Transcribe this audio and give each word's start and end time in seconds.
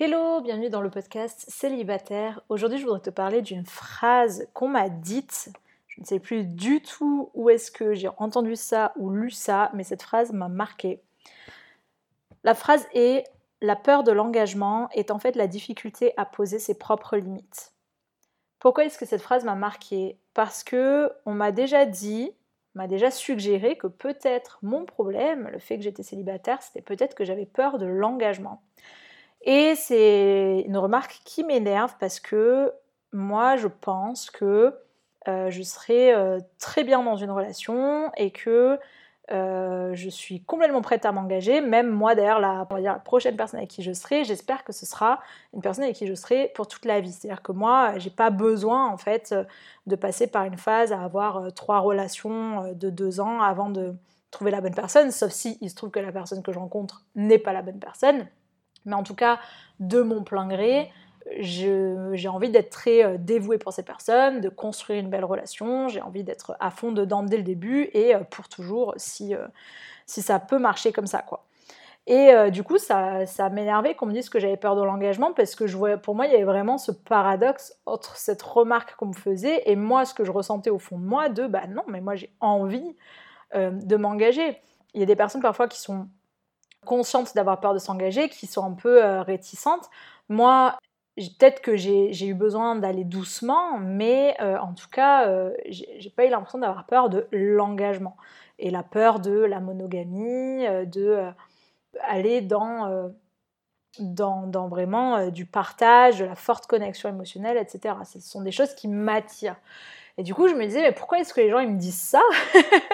Hello, 0.00 0.40
bienvenue 0.40 0.70
dans 0.70 0.80
le 0.80 0.90
podcast 0.90 1.44
Célibataire. 1.48 2.40
Aujourd'hui, 2.48 2.78
je 2.78 2.84
voudrais 2.84 3.00
te 3.00 3.10
parler 3.10 3.42
d'une 3.42 3.66
phrase 3.66 4.46
qu'on 4.54 4.68
m'a 4.68 4.88
dite. 4.88 5.50
Je 5.88 6.00
ne 6.00 6.06
sais 6.06 6.20
plus 6.20 6.44
du 6.44 6.80
tout 6.80 7.32
où 7.34 7.50
est-ce 7.50 7.72
que 7.72 7.94
j'ai 7.94 8.08
entendu 8.16 8.54
ça 8.54 8.92
ou 8.94 9.10
lu 9.10 9.32
ça, 9.32 9.72
mais 9.74 9.82
cette 9.82 10.04
phrase 10.04 10.32
m'a 10.32 10.46
marqué. 10.46 11.02
La 12.44 12.54
phrase 12.54 12.86
est 12.94 13.24
La 13.60 13.74
peur 13.74 14.04
de 14.04 14.12
l'engagement 14.12 14.88
est 14.92 15.10
en 15.10 15.18
fait 15.18 15.34
la 15.34 15.48
difficulté 15.48 16.12
à 16.16 16.24
poser 16.24 16.60
ses 16.60 16.78
propres 16.78 17.16
limites. 17.16 17.72
Pourquoi 18.60 18.84
est-ce 18.84 18.98
que 18.98 19.06
cette 19.06 19.20
phrase 19.20 19.42
m'a 19.42 19.56
marqué 19.56 20.16
Parce 20.32 20.62
que 20.62 21.10
on 21.26 21.34
m'a 21.34 21.50
déjà 21.50 21.86
dit, 21.86 22.30
m'a 22.76 22.86
déjà 22.86 23.10
suggéré 23.10 23.76
que 23.76 23.88
peut-être 23.88 24.60
mon 24.62 24.84
problème, 24.84 25.48
le 25.50 25.58
fait 25.58 25.76
que 25.76 25.82
j'étais 25.82 26.04
célibataire, 26.04 26.62
c'était 26.62 26.82
peut-être 26.82 27.16
que 27.16 27.24
j'avais 27.24 27.46
peur 27.46 27.78
de 27.78 27.86
l'engagement. 27.86 28.62
Et 29.50 29.76
c'est 29.76 30.62
une 30.66 30.76
remarque 30.76 31.22
qui 31.24 31.42
m'énerve 31.42 31.94
parce 31.98 32.20
que 32.20 32.70
moi, 33.14 33.56
je 33.56 33.66
pense 33.66 34.30
que 34.30 34.74
euh, 35.26 35.48
je 35.48 35.62
serai 35.62 36.12
euh, 36.12 36.38
très 36.58 36.84
bien 36.84 37.02
dans 37.02 37.16
une 37.16 37.30
relation 37.30 38.12
et 38.18 38.30
que 38.30 38.78
euh, 39.32 39.94
je 39.94 40.10
suis 40.10 40.42
complètement 40.44 40.82
prête 40.82 41.06
à 41.06 41.12
m'engager. 41.12 41.62
Même 41.62 41.88
moi, 41.88 42.14
d'ailleurs, 42.14 42.40
la, 42.40 42.68
la 42.78 42.94
prochaine 42.96 43.36
personne 43.36 43.60
avec 43.60 43.70
qui 43.70 43.82
je 43.82 43.94
serai, 43.94 44.22
j'espère 44.24 44.64
que 44.64 44.74
ce 44.74 44.84
sera 44.84 45.18
une 45.54 45.62
personne 45.62 45.84
avec 45.84 45.96
qui 45.96 46.06
je 46.06 46.14
serai 46.14 46.52
pour 46.54 46.68
toute 46.68 46.84
la 46.84 47.00
vie. 47.00 47.12
C'est-à-dire 47.12 47.40
que 47.40 47.52
moi, 47.52 47.96
j'ai 47.96 48.10
pas 48.10 48.28
besoin, 48.28 48.86
en 48.88 48.98
fait, 48.98 49.34
de 49.86 49.96
passer 49.96 50.26
par 50.26 50.44
une 50.44 50.58
phase 50.58 50.92
à 50.92 51.02
avoir 51.02 51.54
trois 51.54 51.78
relations 51.78 52.74
de 52.74 52.90
deux 52.90 53.18
ans 53.18 53.40
avant 53.40 53.70
de 53.70 53.94
trouver 54.30 54.50
la 54.50 54.60
bonne 54.60 54.74
personne, 54.74 55.10
sauf 55.10 55.30
si 55.30 55.56
il 55.62 55.70
se 55.70 55.74
trouve 55.74 55.90
que 55.90 56.00
la 56.00 56.12
personne 56.12 56.42
que 56.42 56.52
je 56.52 56.58
rencontre 56.58 57.06
n'est 57.14 57.38
pas 57.38 57.54
la 57.54 57.62
bonne 57.62 57.80
personne. 57.80 58.28
Mais 58.88 58.96
en 58.96 59.02
tout 59.02 59.14
cas, 59.14 59.38
de 59.78 60.00
mon 60.00 60.24
plein 60.24 60.48
gré, 60.48 60.90
j'ai 61.40 62.28
envie 62.28 62.50
d'être 62.50 62.70
très 62.70 63.04
euh, 63.04 63.16
dévouée 63.18 63.58
pour 63.58 63.72
ces 63.72 63.82
personnes, 63.82 64.40
de 64.40 64.48
construire 64.48 65.00
une 65.00 65.10
belle 65.10 65.24
relation, 65.24 65.88
j'ai 65.88 66.00
envie 66.00 66.24
d'être 66.24 66.56
à 66.60 66.70
fond 66.70 66.92
dedans 66.92 67.22
dès 67.22 67.36
le 67.36 67.42
début 67.42 67.90
et 67.92 68.14
euh, 68.14 68.20
pour 68.20 68.48
toujours 68.48 68.94
si, 68.96 69.34
euh, 69.34 69.46
si 70.06 70.22
ça 70.22 70.38
peut 70.38 70.58
marcher 70.58 70.92
comme 70.92 71.06
ça. 71.06 71.20
quoi. 71.20 71.44
Et 72.10 72.32
du 72.50 72.62
coup, 72.62 72.78
ça, 72.78 73.26
ça 73.26 73.50
m'énervait 73.50 73.94
qu'on 73.94 74.06
me 74.06 74.14
dise 74.14 74.30
que 74.30 74.38
j'avais 74.38 74.56
peur 74.56 74.76
de 74.76 74.82
l'engagement 74.82 75.34
parce 75.34 75.54
que 75.54 75.66
je 75.66 75.76
voyais, 75.76 75.98
pour 75.98 76.14
moi, 76.14 76.24
il 76.24 76.32
y 76.32 76.36
avait 76.36 76.44
vraiment 76.44 76.78
ce 76.78 76.90
paradoxe 76.90 77.74
entre 77.84 78.16
cette 78.16 78.40
remarque 78.40 78.96
qu'on 78.96 79.08
me 79.08 79.12
faisait 79.12 79.60
et 79.66 79.76
moi, 79.76 80.06
ce 80.06 80.14
que 80.14 80.24
je 80.24 80.30
ressentais 80.30 80.70
au 80.70 80.78
fond 80.78 80.98
de 80.98 81.04
moi 81.04 81.28
de 81.28 81.46
bah 81.46 81.66
non, 81.68 81.82
mais 81.86 82.00
moi 82.00 82.14
j'ai 82.14 82.32
envie 82.40 82.96
de 83.54 83.96
m'engager. 83.96 84.56
Il 84.94 85.00
y 85.00 85.02
a 85.02 85.06
des 85.06 85.16
personnes 85.16 85.42
parfois 85.42 85.68
qui 85.68 85.78
sont 85.78 86.08
conscientes 86.88 87.34
d'avoir 87.34 87.60
peur 87.60 87.74
de 87.74 87.78
s'engager, 87.78 88.28
qui 88.28 88.46
sont 88.46 88.64
un 88.64 88.72
peu 88.72 89.04
euh, 89.04 89.22
réticentes. 89.22 89.88
Moi, 90.28 90.76
peut-être 91.16 91.60
que 91.60 91.76
j'ai 91.76 92.26
eu 92.26 92.34
besoin 92.34 92.76
d'aller 92.76 93.04
doucement, 93.04 93.78
mais 93.78 94.34
euh, 94.40 94.58
en 94.58 94.72
tout 94.72 94.88
cas, 94.90 95.28
euh, 95.28 95.52
j'ai 95.68 96.10
pas 96.16 96.24
eu 96.26 96.30
l'impression 96.30 96.58
d'avoir 96.58 96.86
peur 96.86 97.10
de 97.10 97.28
l'engagement 97.30 98.16
et 98.58 98.70
la 98.70 98.82
peur 98.82 99.20
de 99.20 99.32
la 99.32 99.60
monogamie, 99.60 100.64
de 100.86 101.30
aller 102.02 102.40
dans, 102.40 103.12
dans, 104.00 104.46
dans, 104.48 104.68
vraiment 104.68 105.28
du 105.28 105.46
partage, 105.46 106.18
de 106.18 106.24
la 106.24 106.34
forte 106.34 106.66
connexion 106.66 107.08
émotionnelle, 107.08 107.56
etc. 107.56 107.94
Ce 108.04 108.18
sont 108.18 108.42
des 108.42 108.50
choses 108.50 108.74
qui 108.74 108.88
m'attirent. 108.88 109.60
Et 110.18 110.24
du 110.24 110.34
coup, 110.34 110.48
je 110.48 110.54
me 110.54 110.64
disais, 110.66 110.82
mais 110.82 110.90
pourquoi 110.90 111.20
est-ce 111.20 111.32
que 111.32 111.40
les 111.40 111.48
gens 111.48 111.60
ils 111.60 111.70
me 111.70 111.78
disent 111.78 112.00
ça 112.00 112.20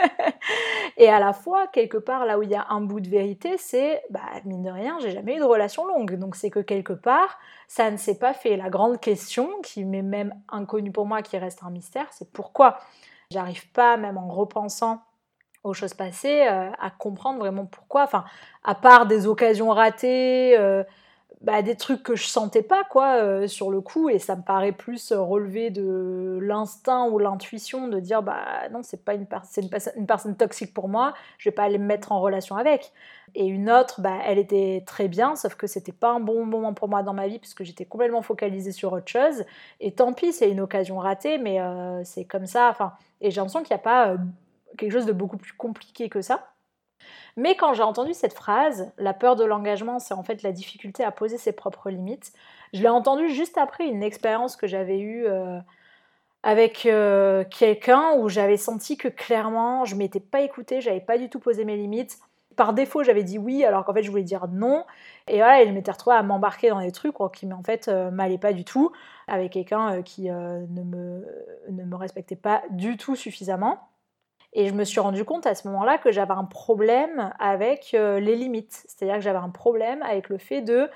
Et 0.99 1.09
à 1.09 1.19
la 1.19 1.33
fois, 1.33 1.67
quelque 1.69 1.97
part, 1.97 2.27
là 2.27 2.39
où 2.39 2.43
il 2.43 2.51
y 2.51 2.55
a 2.55 2.67
un 2.69 2.83
bout 2.83 3.01
de 3.01 3.09
vérité, 3.09 3.57
c'est, 3.57 4.03
bah, 4.11 4.21
mine 4.45 4.63
de 4.63 4.71
rien, 4.71 4.99
j'ai 5.01 5.11
jamais 5.11 5.37
eu 5.37 5.39
de 5.39 5.45
relation 5.45 5.87
longue. 5.87 6.17
Donc 6.17 6.37
c'est 6.37 6.51
que 6.51 6.61
quelque 6.61 6.93
part, 6.93 7.39
ça 7.67 7.91
ne 7.91 7.97
s'est 7.97 8.19
pas 8.19 8.35
fait. 8.35 8.59
La 8.59 8.69
grande 8.69 9.01
question, 9.01 9.49
qui 9.63 9.87
m'est 9.87 10.03
même 10.03 10.35
inconnue 10.51 10.93
pour 10.93 11.07
moi, 11.07 11.23
qui 11.23 11.39
reste 11.39 11.63
un 11.63 11.71
mystère, 11.71 12.07
c'est 12.11 12.31
pourquoi 12.31 12.79
j'arrive 13.31 13.71
pas, 13.71 13.97
même 13.97 14.19
en 14.19 14.29
repensant 14.29 15.01
aux 15.65 15.73
choses 15.73 15.95
passées, 15.95 16.47
euh, 16.47 16.71
à 16.79 16.91
comprendre 16.91 17.39
vraiment 17.39 17.65
pourquoi. 17.65 18.03
Enfin, 18.03 18.27
à 18.65 18.75
part 18.75 19.07
des 19.07 19.27
occasions 19.27 19.71
ratées. 19.71 20.59
Euh, 20.59 20.85
bah, 21.41 21.63
des 21.63 21.75
trucs 21.75 22.03
que 22.03 22.17
je 22.17 22.27
sentais 22.27 22.63
pas 22.63 22.85
quoi 22.85 23.17
euh, 23.17 23.47
sur 23.47 23.71
le 23.71 23.81
coup 23.81 24.09
et 24.09 24.19
ça 24.19 24.37
me 24.37 24.43
paraît 24.43 24.73
plus 24.73 25.13
relever 25.13 25.71
de 25.71 26.39
l'instinct 26.41 27.09
ou 27.09 27.19
l'intuition 27.19 27.89
de 27.89 28.01
dire 28.01 28.23
bah 28.23 28.69
non 28.73 28.81
c'est 28.83 29.05
pas 29.05 29.15
une, 29.15 29.27
une, 29.57 30.07
personne 30.07 30.37
toxique 30.37 30.73
pour 30.73 30.89
moi 30.89 31.13
je 31.39 31.49
vais 31.49 31.55
pas 31.55 31.65
aller 31.65 31.79
me 31.79 31.85
mettre 31.85 32.13
en 32.13 32.21
relation 32.21 32.57
avec. 32.57 32.93
Et 33.35 33.47
une 33.47 33.71
autre 33.71 34.01
bah 34.01 34.19
elle 34.25 34.39
était 34.39 34.85
très 34.87 35.09
bien 35.09 35.37
sauf 35.37 35.55
que 35.55 35.67
c'était 35.67 35.93
pas 35.93 36.13
un 36.13 36.21
bon 36.21 36.47
moment 36.47 36.73
pour 36.73 36.89
moi 36.89 37.03
dans 37.03 37.15
ma 37.15 37.27
vie 37.27 37.39
puisque 37.39 37.65
j'étais 37.65 37.85
complètement 37.85 38.23
focalisée 38.23 38.73
sur 38.73 38.93
autre 38.93 39.09
chose. 39.09 39.45
Et 39.81 39.93
tant 39.93 40.13
pis 40.13 40.33
c'est 40.33 40.51
une 40.51 40.61
occasion 40.61 40.99
ratée 40.99 41.39
mais 41.39 41.61
euh, 41.61 42.03
c'est 42.05 42.25
comme 42.25 42.47
ça 42.47 42.71
enfin 42.71 42.95
et 43.21 43.31
j'ai 43.31 43.37
l'impression 43.37 43.63
qu'il 43.63 43.75
n'y 43.75 43.81
a 43.81 43.85
pas 43.85 44.09
euh, 44.11 44.17
quelque 44.79 44.93
chose 44.93 45.07
de 45.07 45.13
beaucoup 45.13 45.37
plus 45.37 45.53
compliqué 45.53 46.09
que 46.09 46.23
ça 46.23 46.54
mais 47.37 47.57
quand 47.57 47.75
j'ai 47.75 47.83
entendu 47.83 48.15
cette 48.15 48.33
phrase, 48.33 48.93
la 48.97 49.13
peur 49.13 49.35
de 49.37 49.45
l'engagement, 49.45 49.99
c'est 49.99 50.15
en 50.15 50.23
fait 50.23 50.43
la 50.43 50.53
difficulté 50.53 51.03
à 51.03 51.11
poser 51.11 51.37
ses 51.37 51.53
propres 51.53 51.91
limites, 51.91 52.33
je 52.73 52.81
l'ai 52.83 52.89
entendue 52.89 53.29
juste 53.29 53.59
après 53.59 53.87
une 53.87 54.03
expérience 54.03 54.57
que 54.57 54.67
j'avais 54.67 54.99
eue 54.99 55.27
euh, 55.27 55.59
avec 56.43 56.87
euh, 56.87 57.45
quelqu'un 57.45 58.15
où 58.19 58.29
j'avais 58.29 58.57
senti 58.57 58.97
que 58.97 59.09
clairement, 59.09 59.85
je 59.85 59.97
m'étais 59.97 60.21
pas 60.21 60.41
écoutée, 60.43 60.81
j'avais 60.81 61.01
pas 61.01 61.19
du 61.19 61.29
tout 61.29 61.41
posé 61.41 61.65
mes 61.65 61.77
limites. 61.77 62.19
Par 62.57 62.73
défaut, 62.73 63.03
j'avais 63.03 63.25
dit 63.25 63.39
oui, 63.39 63.65
alors 63.65 63.85
qu'en 63.85 63.93
fait, 63.95 64.05
je 64.05 64.11
voulais 64.11 64.23
dire 64.23 64.47
non. 64.49 64.85
Et 65.27 65.39
voilà, 65.39 65.65
je 65.65 65.71
m'étais 65.71 65.91
retrouvée 65.91 66.17
à 66.17 66.23
m'embarquer 66.23 66.69
dans 66.71 66.81
des 66.81 66.93
trucs 66.93 67.17
qui, 67.33 67.53
en 67.53 67.63
fait, 67.65 67.89
euh, 67.89 68.13
m'allaient 68.13 68.39
pas 68.39 68.53
du 68.53 68.65
tout, 68.65 68.93
avec 69.27 69.53
quelqu'un 69.53 70.03
qui 70.03 70.31
ne, 70.31 70.83
me, 70.85 71.27
ne 71.71 71.85
me 71.85 71.97
respectait 71.97 72.37
pas 72.37 72.63
du 72.71 72.97
tout 72.97 73.17
suffisamment. 73.17 73.81
Et 74.55 74.69
je 74.69 74.73
me 74.73 74.85
suis 74.85 75.01
rendu 75.01 75.25
compte 75.25 75.47
à 75.47 75.55
ce 75.55 75.67
moment-là 75.69 75.99
que 75.99 76.13
j'avais 76.13 76.33
un 76.33 76.45
problème 76.45 77.33
avec 77.41 77.93
euh, 77.95 78.21
les 78.21 78.37
limites. 78.37 78.85
C'est-à-dire 78.87 79.17
que 79.17 79.21
j'avais 79.21 79.39
un 79.39 79.51
problème 79.51 80.03
avec 80.03 80.29
le 80.29 80.39
fait 80.39 80.63
de 80.63 80.89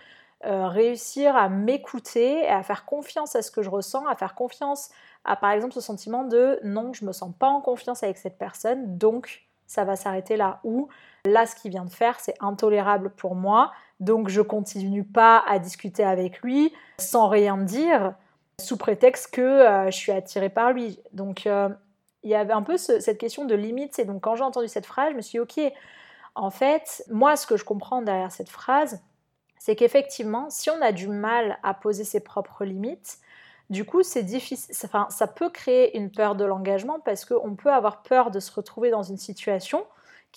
euh, 0.47 0.69
réussir 0.69 1.37
à 1.37 1.49
m'écouter 1.49 2.45
et 2.45 2.49
à 2.49 2.63
faire 2.63 2.85
confiance 2.85 3.35
à 3.35 3.43
ce 3.43 3.51
que 3.51 3.61
je 3.61 3.69
ressens, 3.69 4.07
à 4.07 4.15
faire 4.15 4.37
confiance 4.37 4.91
à 5.25 5.35
par 5.35 5.51
exemple 5.51 5.75
ce 5.75 5.81
sentiment 5.81 6.23
de 6.23 6.61
non, 6.63 6.93
je 6.93 7.05
me 7.05 7.11
sens 7.11 7.33
pas 7.37 7.49
en 7.49 7.61
confiance 7.61 8.05
avec 8.05 8.19
cette 8.19 8.39
personne, 8.39 8.97
donc 8.97 9.49
ça 9.67 9.85
va 9.85 9.97
s'arrêter 9.97 10.37
là 10.37 10.61
où 10.63 10.89
là 11.27 11.45
ce 11.45 11.57
qu'il 11.57 11.73
vient 11.73 11.85
de 11.85 11.91
faire 11.91 12.21
c'est 12.21 12.37
intolérable 12.39 13.11
pour 13.11 13.35
moi, 13.35 13.73
donc 13.99 14.29
je 14.29 14.41
continue 14.41 15.03
pas 15.03 15.43
à 15.49 15.59
discuter 15.59 16.05
avec 16.05 16.41
lui 16.43 16.73
sans 17.01 17.27
rien 17.27 17.59
dire 17.59 18.15
sous 18.61 18.77
prétexte 18.77 19.35
que 19.35 19.41
euh, 19.41 19.91
je 19.91 19.97
suis 19.97 20.13
attirée 20.13 20.51
par 20.51 20.73
lui. 20.73 21.01
Donc 21.13 21.49
il 22.23 22.31
y 22.31 22.35
avait 22.35 22.53
un 22.53 22.63
peu 22.63 22.77
cette 22.77 23.19
question 23.19 23.45
de 23.45 23.55
limite. 23.55 23.95
C'est 23.95 24.05
donc 24.05 24.23
quand 24.23 24.37
j'ai 24.37 24.45
entendu 24.45 24.69
cette 24.69 24.87
phrase, 24.87 25.11
je 25.13 25.17
me 25.17 25.21
suis 25.21 25.39
dit, 25.39 25.41
ok, 25.41 25.73
en 26.35 26.51
fait, 26.51 27.05
moi, 27.11 27.37
ce 27.37 27.47
que 27.47 27.57
je 27.57 27.65
comprends 27.65 28.03
derrière 28.03 28.33
cette 28.33 28.49
phrase, 28.49 29.03
c'est 29.59 29.77
qu'effectivement, 29.77 30.51
si 30.51 30.71
on 30.71 30.81
a 30.81 30.93
du 30.93 31.09
mal 31.09 31.59
à 31.63 31.75
poser 31.75 32.05
ses 32.05 32.21
propres 32.21 32.65
limites, 32.65 33.19
du 33.71 33.85
coup, 33.85 34.03
c'est 34.03 34.23
difficile. 34.23 34.75
Enfin, 34.85 35.07
ça 35.11 35.27
peut 35.27 35.51
créer 35.51 35.97
une 35.97 36.11
peur 36.11 36.37
de 36.37 36.45
l'engagement 36.45 37.01
parce 37.01 37.25
qu'on 37.25 37.55
peut 37.55 37.73
avoir 37.73 38.03
peur 38.03 38.31
de 38.31 38.41
se 38.41 38.53
retrouver 38.53 38.91
dans 38.91 39.03
une 39.03 39.19
situation 39.19 39.85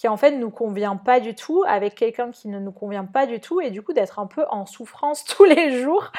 qui 0.01 0.07
en 0.07 0.17
fait 0.17 0.31
nous 0.31 0.49
convient 0.49 0.95
pas 0.95 1.19
du 1.19 1.35
tout, 1.35 1.63
avec 1.67 1.93
quelqu'un 1.93 2.31
qui 2.31 2.47
ne 2.47 2.57
nous 2.57 2.71
convient 2.71 3.05
pas 3.05 3.27
du 3.27 3.39
tout, 3.39 3.61
et 3.61 3.69
du 3.69 3.83
coup 3.83 3.93
d'être 3.93 4.17
un 4.17 4.25
peu 4.25 4.43
en 4.49 4.65
souffrance 4.65 5.23
tous 5.37 5.43
les 5.43 5.79
jours 5.79 6.11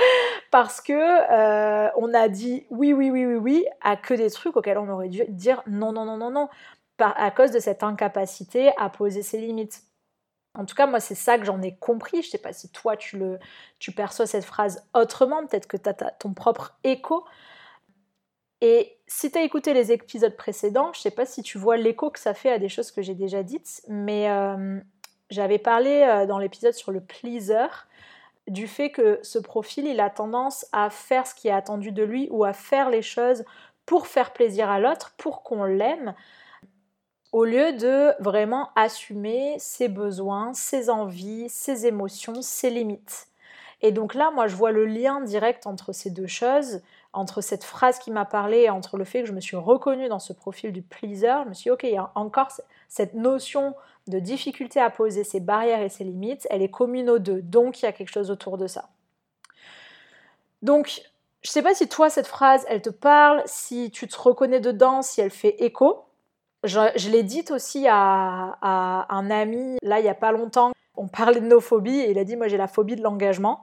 parce 0.52 0.80
que 0.80 0.92
euh, 0.92 1.90
on 1.96 2.14
a 2.14 2.28
dit 2.28 2.64
oui, 2.70 2.92
oui, 2.92 3.10
oui, 3.10 3.26
oui, 3.26 3.34
oui 3.34 3.66
à 3.80 3.96
que 3.96 4.14
des 4.14 4.30
trucs 4.30 4.56
auxquels 4.56 4.78
on 4.78 4.88
aurait 4.88 5.08
dû 5.08 5.24
dire 5.30 5.64
non, 5.66 5.90
non, 5.90 6.04
non, 6.04 6.16
non, 6.16 6.30
non, 6.30 6.48
à 7.00 7.32
cause 7.32 7.50
de 7.50 7.58
cette 7.58 7.82
incapacité 7.82 8.70
à 8.78 8.88
poser 8.88 9.24
ses 9.24 9.38
limites. 9.38 9.82
En 10.56 10.64
tout 10.64 10.76
cas, 10.76 10.86
moi, 10.86 11.00
c'est 11.00 11.16
ça 11.16 11.36
que 11.36 11.44
j'en 11.44 11.60
ai 11.60 11.74
compris. 11.74 12.22
Je 12.22 12.28
sais 12.28 12.38
pas 12.38 12.52
si 12.52 12.70
toi, 12.70 12.96
tu, 12.96 13.18
le, 13.18 13.40
tu 13.80 13.90
perçois 13.90 14.26
cette 14.26 14.44
phrase 14.44 14.86
autrement. 14.94 15.44
Peut-être 15.44 15.66
que 15.66 15.78
tu 15.78 15.88
as 15.88 15.94
ton 15.94 16.34
propre 16.34 16.78
écho. 16.84 17.24
Et 18.60 18.96
si 19.22 19.30
tu 19.30 19.38
as 19.38 19.42
écouté 19.42 19.72
les 19.72 19.92
épisodes 19.92 20.36
précédents, 20.36 20.92
je 20.92 20.98
ne 20.98 21.02
sais 21.02 21.10
pas 21.12 21.26
si 21.26 21.44
tu 21.44 21.56
vois 21.56 21.76
l'écho 21.76 22.10
que 22.10 22.18
ça 22.18 22.34
fait 22.34 22.50
à 22.50 22.58
des 22.58 22.68
choses 22.68 22.90
que 22.90 23.02
j'ai 23.02 23.14
déjà 23.14 23.44
dites, 23.44 23.80
mais 23.86 24.28
euh, 24.28 24.80
j'avais 25.30 25.58
parlé 25.58 26.02
euh, 26.02 26.26
dans 26.26 26.38
l'épisode 26.38 26.72
sur 26.72 26.90
le 26.90 27.00
pleaser 27.00 27.68
du 28.48 28.66
fait 28.66 28.90
que 28.90 29.20
ce 29.22 29.38
profil, 29.38 29.86
il 29.86 30.00
a 30.00 30.10
tendance 30.10 30.66
à 30.72 30.90
faire 30.90 31.24
ce 31.28 31.36
qui 31.36 31.46
est 31.46 31.52
attendu 31.52 31.92
de 31.92 32.02
lui 32.02 32.26
ou 32.32 32.42
à 32.42 32.52
faire 32.52 32.90
les 32.90 33.00
choses 33.00 33.44
pour 33.86 34.08
faire 34.08 34.32
plaisir 34.32 34.68
à 34.68 34.80
l'autre, 34.80 35.14
pour 35.16 35.44
qu'on 35.44 35.62
l'aime, 35.62 36.16
au 37.30 37.44
lieu 37.44 37.74
de 37.74 38.20
vraiment 38.20 38.70
assumer 38.74 39.54
ses 39.58 39.86
besoins, 39.86 40.52
ses 40.52 40.90
envies, 40.90 41.48
ses 41.48 41.86
émotions, 41.86 42.42
ses 42.42 42.70
limites. 42.70 43.28
Et 43.82 43.92
donc 43.92 44.14
là, 44.14 44.30
moi, 44.30 44.46
je 44.46 44.56
vois 44.56 44.70
le 44.70 44.86
lien 44.86 45.20
direct 45.20 45.66
entre 45.66 45.92
ces 45.92 46.10
deux 46.10 46.28
choses 46.28 46.80
entre 47.12 47.42
cette 47.42 47.64
phrase 47.64 47.98
qui 47.98 48.10
m'a 48.10 48.24
parlé 48.24 48.60
et 48.60 48.70
entre 48.70 48.96
le 48.96 49.04
fait 49.04 49.20
que 49.20 49.28
je 49.28 49.32
me 49.32 49.40
suis 49.40 49.56
reconnue 49.56 50.08
dans 50.08 50.18
ce 50.18 50.32
profil 50.32 50.72
du 50.72 50.82
pleaser, 50.82 51.42
je 51.44 51.48
me 51.48 51.54
suis 51.54 51.64
dit, 51.64 51.70
ok, 51.70 51.82
il 51.84 51.92
y 51.92 51.96
a 51.96 52.10
encore 52.14 52.48
cette 52.88 53.14
notion 53.14 53.74
de 54.08 54.18
difficulté 54.18 54.80
à 54.80 54.90
poser 54.90 55.22
ses 55.22 55.40
barrières 55.40 55.82
et 55.82 55.88
ses 55.88 56.04
limites, 56.04 56.46
elle 56.50 56.62
est 56.62 56.70
commune 56.70 57.10
aux 57.10 57.18
deux, 57.18 57.42
donc 57.42 57.80
il 57.80 57.84
y 57.84 57.88
a 57.88 57.92
quelque 57.92 58.10
chose 58.10 58.30
autour 58.30 58.58
de 58.58 58.66
ça. 58.66 58.88
Donc, 60.62 61.02
je 61.42 61.50
sais 61.50 61.62
pas 61.62 61.74
si 61.74 61.88
toi, 61.88 62.08
cette 62.08 62.26
phrase, 62.26 62.64
elle 62.68 62.82
te 62.82 62.90
parle, 62.90 63.42
si 63.46 63.90
tu 63.90 64.08
te 64.08 64.18
reconnais 64.18 64.60
dedans, 64.60 65.02
si 65.02 65.20
elle 65.20 65.30
fait 65.30 65.56
écho. 65.62 66.04
Je, 66.64 67.10
l'ai 67.10 67.24
dite 67.24 67.50
aussi 67.50 67.86
à, 67.88 68.56
un 68.62 69.30
ami, 69.30 69.76
là, 69.82 69.98
il 69.98 70.06
y 70.06 70.08
a 70.08 70.14
pas 70.14 70.30
longtemps. 70.30 70.71
On 70.96 71.08
parlait 71.08 71.40
de 71.40 71.46
nos 71.46 71.60
phobies 71.60 72.00
et 72.00 72.10
il 72.10 72.18
a 72.18 72.24
dit, 72.24 72.36
moi, 72.36 72.48
j'ai 72.48 72.56
la 72.56 72.68
phobie 72.68 72.96
de 72.96 73.02
l'engagement. 73.02 73.62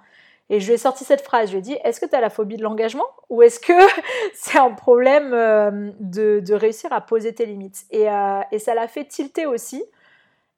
Et 0.50 0.60
je 0.60 0.68
lui 0.68 0.74
ai 0.74 0.78
sorti 0.78 1.04
cette 1.04 1.22
phrase, 1.22 1.50
je 1.50 1.54
lui 1.54 1.60
ai 1.60 1.62
dit, 1.62 1.78
est-ce 1.84 2.00
que 2.00 2.08
tu 2.08 2.16
as 2.16 2.22
la 2.22 2.32
phobie 2.32 2.58
de 2.58 2.64
l'engagement 2.64 3.06
ou 3.30 3.44
est-ce 3.44 3.60
que 3.60 3.74
c'est 4.34 4.58
un 4.58 4.72
problème 4.72 5.32
euh, 5.34 5.92
de, 6.00 6.54
réussir 6.54 6.92
à 6.92 7.02
poser 7.02 7.36
tes 7.36 7.46
limites? 7.46 7.86
Euh, 7.94 8.42
et, 8.52 8.58
ça 8.58 8.74
l'a 8.74 8.88
fait 8.88 9.06
tilter 9.06 9.46
aussi. 9.46 9.84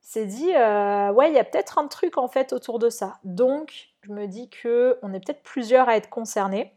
Il 0.03 0.07
s'est 0.07 0.25
dit, 0.25 0.55
euh, 0.55 1.11
ouais, 1.11 1.29
il 1.29 1.35
y 1.35 1.39
a 1.39 1.43
peut-être 1.43 1.77
un 1.77 1.87
truc 1.87 2.17
en 2.17 2.29
fait 2.29 2.53
autour 2.53 2.79
de 2.79 2.89
ça. 2.89 3.19
Donc, 3.25 3.89
je 4.03 4.11
me 4.11 4.27
dis 4.27 4.49
qu'on 4.49 5.13
est 5.13 5.19
peut-être 5.19 5.43
plusieurs 5.43 5.89
à 5.89 5.97
être 5.97 6.09
concernés. 6.09 6.73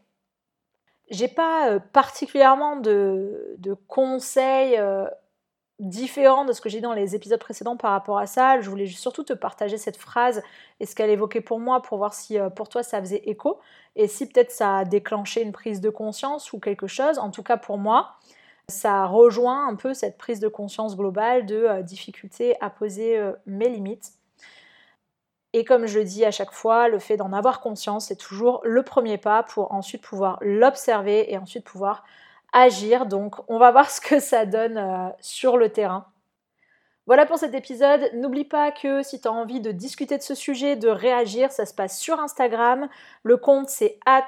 J'ai 1.09 1.27
pas 1.27 1.79
particulièrement 1.93 2.75
de, 2.75 3.55
de 3.59 3.75
conseils 3.87 4.77
différent 5.79 6.45
de 6.45 6.53
ce 6.53 6.61
que 6.61 6.69
j'ai 6.69 6.77
dit 6.77 6.83
dans 6.83 6.93
les 6.93 7.15
épisodes 7.15 7.39
précédents 7.39 7.75
par 7.75 7.91
rapport 7.91 8.17
à 8.17 8.27
ça. 8.27 8.61
Je 8.61 8.69
voulais 8.69 8.87
surtout 8.87 9.23
te 9.23 9.33
partager 9.33 9.77
cette 9.77 9.97
phrase 9.97 10.41
et 10.79 10.85
ce 10.85 10.95
qu'elle 10.95 11.09
évoquait 11.09 11.41
pour 11.41 11.59
moi 11.59 11.81
pour 11.81 11.97
voir 11.97 12.13
si 12.13 12.39
euh, 12.39 12.49
pour 12.49 12.69
toi 12.69 12.81
ça 12.81 12.99
faisait 13.01 13.23
écho 13.25 13.59
et 13.95 14.07
si 14.07 14.27
peut-être 14.27 14.51
ça 14.51 14.77
a 14.77 14.85
déclenché 14.85 15.41
une 15.41 15.51
prise 15.51 15.81
de 15.81 15.89
conscience 15.89 16.53
ou 16.53 16.59
quelque 16.59 16.87
chose. 16.87 17.19
En 17.19 17.29
tout 17.29 17.43
cas 17.43 17.57
pour 17.57 17.77
moi, 17.77 18.15
ça 18.69 19.05
rejoint 19.05 19.67
un 19.67 19.75
peu 19.75 19.93
cette 19.93 20.17
prise 20.17 20.39
de 20.39 20.47
conscience 20.47 20.95
globale 20.95 21.45
de 21.45 21.55
euh, 21.55 21.81
difficulté 21.81 22.55
à 22.61 22.69
poser 22.69 23.17
euh, 23.17 23.33
mes 23.45 23.69
limites. 23.69 24.13
Et 25.51 25.63
comme 25.63 25.85
je 25.85 25.99
le 25.99 26.05
dis 26.05 26.25
à 26.25 26.31
chaque 26.31 26.51
fois, 26.51 26.87
le 26.87 26.99
fait 26.99 27.15
d'en 27.17 27.31
avoir 27.31 27.61
conscience, 27.61 28.07
c'est 28.07 28.17
toujours 28.17 28.61
le 28.63 28.83
premier 28.83 29.17
pas 29.17 29.43
pour 29.43 29.71
ensuite 29.73 30.01
pouvoir 30.01 30.37
l'observer 30.41 31.31
et 31.31 31.37
ensuite 31.37 31.63
pouvoir 31.63 32.03
agir. 32.53 33.05
Donc 33.05 33.35
on 33.47 33.57
va 33.57 33.71
voir 33.71 33.89
ce 33.89 34.01
que 34.01 34.19
ça 34.19 34.45
donne 34.45 34.77
euh, 34.77 35.09
sur 35.19 35.57
le 35.57 35.69
terrain. 35.69 36.05
Voilà 37.07 37.25
pour 37.25 37.37
cet 37.37 37.53
épisode. 37.53 38.09
N'oublie 38.13 38.45
pas 38.45 38.71
que 38.71 39.03
si 39.03 39.21
tu 39.21 39.27
as 39.27 39.31
envie 39.31 39.61
de 39.61 39.71
discuter 39.71 40.17
de 40.17 40.23
ce 40.23 40.33
sujet, 40.33 40.75
de 40.75 40.89
réagir, 40.89 41.51
ça 41.51 41.65
se 41.65 41.73
passe 41.73 41.99
sur 41.99 42.19
Instagram. 42.19 42.89
Le 43.23 43.37
compte 43.37 43.69
c'est 43.69 43.99
at 44.05 44.27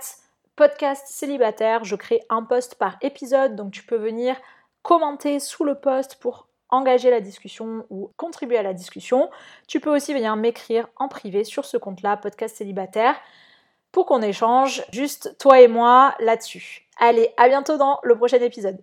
podcast 0.56 1.06
célibataire. 1.08 1.84
Je 1.84 1.96
crée 1.96 2.22
un 2.30 2.44
post 2.44 2.76
par 2.76 2.98
épisode, 3.02 3.56
donc 3.56 3.72
tu 3.72 3.84
peux 3.84 3.98
venir 3.98 4.36
commenter 4.82 5.40
sous 5.40 5.64
le 5.64 5.76
post 5.76 6.16
pour 6.16 6.48
engager 6.70 7.10
la 7.10 7.22
discussion 7.22 7.86
ou 7.90 8.12
contribuer 8.18 8.58
à 8.58 8.64
la 8.64 8.74
discussion. 8.74 9.30
Tu 9.68 9.80
peux 9.80 9.94
aussi 9.94 10.14
venir 10.14 10.36
m'écrire 10.36 10.88
en 10.98 11.08
privé 11.08 11.44
sur 11.44 11.66
ce 11.66 11.78
compte-là, 11.78 12.18
podcast 12.18 12.58
célibataire, 12.58 13.16
pour 13.92 14.06
qu'on 14.06 14.22
échange 14.22 14.84
juste 14.92 15.36
toi 15.40 15.62
et 15.62 15.68
moi 15.68 16.16
là-dessus. 16.20 16.88
Allez, 16.98 17.34
à 17.38 17.48
bientôt 17.48 17.78
dans 17.78 18.00
le 18.04 18.16
prochain 18.16 18.40
épisode. 18.40 18.78